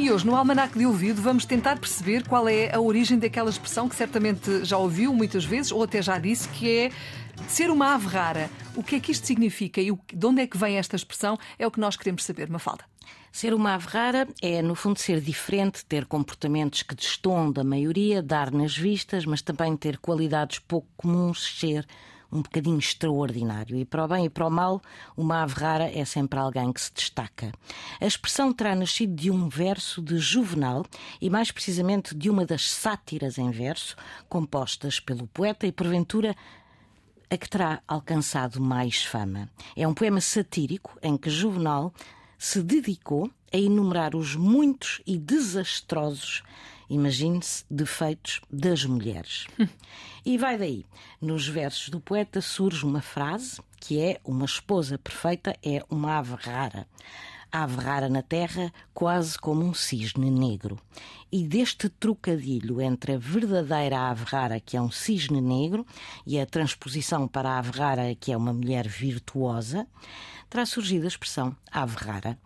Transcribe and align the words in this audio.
E 0.00 0.10
hoje, 0.10 0.24
no 0.24 0.34
Almanac 0.34 0.78
de 0.78 0.86
Ouvido, 0.86 1.20
vamos 1.20 1.44
tentar 1.44 1.78
perceber 1.78 2.26
qual 2.26 2.48
é 2.48 2.74
a 2.74 2.80
origem 2.80 3.18
daquela 3.18 3.50
expressão 3.50 3.86
que 3.86 3.94
certamente 3.94 4.64
já 4.64 4.78
ouviu 4.78 5.12
muitas 5.12 5.44
vezes, 5.44 5.70
ou 5.70 5.82
até 5.82 6.00
já 6.00 6.18
disse, 6.18 6.48
que 6.48 6.70
é 6.74 6.90
ser 7.46 7.70
uma 7.70 7.94
ave 7.94 8.06
rara. 8.06 8.48
O 8.74 8.82
que 8.82 8.96
é 8.96 9.00
que 9.00 9.12
isto 9.12 9.26
significa 9.26 9.78
e 9.78 9.92
de 9.92 10.26
onde 10.26 10.40
é 10.40 10.46
que 10.46 10.56
vem 10.56 10.78
esta 10.78 10.96
expressão? 10.96 11.38
É 11.58 11.66
o 11.66 11.70
que 11.70 11.78
nós 11.78 11.96
queremos 11.96 12.24
saber, 12.24 12.48
Mafalda. 12.48 12.82
Ser 13.30 13.52
uma 13.52 13.74
ave 13.74 13.88
rara 13.88 14.26
é, 14.40 14.62
no 14.62 14.74
fundo, 14.74 14.98
ser 14.98 15.20
diferente, 15.20 15.84
ter 15.84 16.06
comportamentos 16.06 16.82
que 16.82 16.94
destoam 16.94 17.52
da 17.52 17.62
maioria, 17.62 18.22
dar 18.22 18.50
nas 18.50 18.74
vistas, 18.74 19.26
mas 19.26 19.42
também 19.42 19.76
ter 19.76 19.98
qualidades 19.98 20.60
pouco 20.60 20.88
comuns, 20.96 21.58
ser 21.60 21.86
um 22.32 22.42
bocadinho 22.42 22.78
extraordinário. 22.78 23.76
E 23.76 23.84
para 23.84 24.04
o 24.04 24.08
bem 24.08 24.24
e 24.26 24.30
para 24.30 24.46
o 24.46 24.50
mal, 24.50 24.80
uma 25.16 25.42
ave 25.42 25.54
rara 25.54 25.90
é 25.90 26.04
sempre 26.04 26.38
alguém 26.38 26.72
que 26.72 26.80
se 26.80 26.92
destaca. 26.92 27.52
A 28.00 28.06
expressão 28.06 28.52
terá 28.52 28.74
nascido 28.74 29.14
de 29.14 29.30
um 29.30 29.48
verso 29.48 30.00
de 30.02 30.18
Juvenal 30.18 30.84
e, 31.20 31.28
mais 31.28 31.50
precisamente, 31.50 32.14
de 32.14 32.30
uma 32.30 32.46
das 32.46 32.70
sátiras 32.70 33.38
em 33.38 33.50
verso, 33.50 33.96
compostas 34.28 35.00
pelo 35.00 35.26
poeta 35.26 35.66
e, 35.66 35.72
porventura, 35.72 36.36
a 37.30 37.36
que 37.36 37.48
terá 37.48 37.80
alcançado 37.86 38.60
mais 38.60 39.04
fama. 39.04 39.48
É 39.76 39.86
um 39.86 39.94
poema 39.94 40.20
satírico 40.20 40.98
em 41.02 41.16
que 41.16 41.30
Juvenal 41.30 41.92
se 42.36 42.62
dedicou 42.62 43.30
a 43.52 43.56
enumerar 43.56 44.16
os 44.16 44.34
muitos 44.34 45.00
e 45.06 45.18
desastrosos 45.18 46.42
Imagine-se 46.90 47.64
defeitos 47.70 48.40
das 48.50 48.84
mulheres. 48.84 49.46
e 50.26 50.36
vai 50.36 50.58
daí. 50.58 50.84
Nos 51.20 51.46
versos 51.46 51.88
do 51.88 52.00
poeta 52.00 52.40
surge 52.40 52.84
uma 52.84 53.00
frase 53.00 53.60
que 53.78 54.00
é: 54.00 54.20
Uma 54.24 54.44
esposa 54.44 54.98
perfeita 54.98 55.56
é 55.62 55.84
uma 55.88 56.18
ave 56.18 56.34
rara. 56.34 56.88
Ave 57.52 57.76
rara 57.76 58.08
na 58.08 58.22
terra, 58.22 58.72
quase 58.94 59.38
como 59.38 59.64
um 59.64 59.74
cisne 59.74 60.30
negro. 60.30 60.78
E 61.32 61.44
deste 61.44 61.88
trocadilho 61.88 62.80
entre 62.80 63.12
a 63.12 63.18
verdadeira 63.18 64.10
ave 64.10 64.24
rara, 64.24 64.60
que 64.60 64.76
é 64.76 64.82
um 64.82 64.90
cisne 64.90 65.40
negro, 65.40 65.86
e 66.26 66.40
a 66.40 66.46
transposição 66.46 67.28
para 67.28 67.50
a 67.50 67.58
ave 67.58 67.78
rara, 67.78 68.14
que 68.14 68.32
é 68.32 68.36
uma 68.36 68.52
mulher 68.52 68.88
virtuosa, 68.88 69.86
terá 70.50 70.66
surgido 70.66 71.04
a 71.04 71.08
expressão 71.08 71.56
ave 71.70 71.96
rara. 71.96 72.36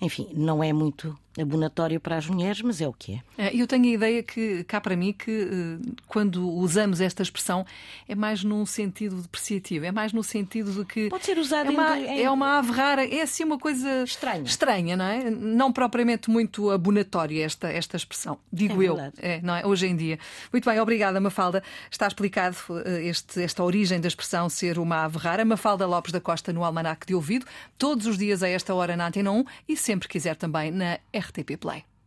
Enfim, 0.00 0.28
não 0.34 0.62
é 0.64 0.72
muito 0.72 1.16
abonatório 1.38 2.00
para 2.00 2.16
as 2.16 2.26
mulheres, 2.26 2.60
mas 2.60 2.80
é 2.80 2.88
o 2.88 2.92
que 2.92 3.12
é. 3.38 3.46
é. 3.46 3.56
Eu 3.56 3.66
tenho 3.66 3.84
a 3.84 3.88
ideia 3.88 4.22
que, 4.22 4.64
cá 4.64 4.80
para 4.80 4.96
mim, 4.96 5.12
que 5.12 5.30
eh, 5.30 5.92
quando 6.06 6.50
usamos 6.50 7.00
esta 7.00 7.22
expressão 7.22 7.64
é 8.08 8.14
mais 8.14 8.42
num 8.42 8.66
sentido 8.66 9.22
depreciativo, 9.22 9.86
é 9.86 9.92
mais 9.92 10.12
no 10.12 10.22
sentido 10.22 10.72
de 10.72 10.84
que. 10.84 11.08
Pode 11.08 11.24
ser 11.24 11.38
usada 11.38 11.70
é 11.70 11.72
uma, 11.72 11.98
em... 11.98 12.22
é 12.24 12.30
uma 12.30 12.58
ave 12.58 12.72
rara, 12.72 13.06
é 13.06 13.22
assim 13.22 13.44
uma 13.44 13.58
coisa 13.58 14.02
estranha, 14.02 14.42
estranha 14.52 14.96
não 14.96 15.04
é? 15.04 15.30
Não 15.30 15.72
propriamente 15.72 16.30
muito 16.30 16.70
abonatória 16.70 17.44
esta, 17.44 17.68
esta 17.68 17.96
expressão, 17.96 18.38
digo 18.52 18.82
é 18.82 18.86
eu, 18.86 18.98
é, 19.18 19.40
não 19.42 19.54
é? 19.54 19.66
hoje 19.66 19.86
em 19.86 19.96
dia. 19.96 20.18
Muito 20.52 20.68
bem, 20.68 20.80
obrigada, 20.80 21.20
Mafalda. 21.20 21.62
Está 21.90 22.06
explicado 22.06 22.56
eh, 22.84 23.06
este, 23.06 23.42
esta 23.42 23.62
origem 23.62 24.00
da 24.00 24.08
expressão 24.08 24.48
ser 24.48 24.78
uma 24.78 25.04
ave 25.04 25.18
rara. 25.18 25.44
Mafalda 25.44 25.86
Lopes 25.86 26.12
da 26.12 26.20
Costa 26.20 26.52
no 26.52 26.64
Almanac 26.64 27.06
de 27.06 27.14
Ouvido, 27.14 27.46
todos 27.78 28.06
os 28.06 28.16
dias 28.18 28.42
a 28.42 28.48
esta 28.48 28.74
hora 28.74 28.96
na 28.96 29.06
Antena 29.06 29.30
1 29.30 29.44
e 29.68 29.76
sempre 29.76 30.08
quiser 30.08 30.36
também 30.36 30.70
na 30.70 30.98
RTP 31.14 31.56
Play. 31.58 31.84